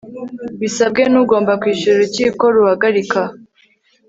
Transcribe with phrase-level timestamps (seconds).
[0.59, 3.21] Bisabwe n ugomba kwishyura Urukiko ruhagarika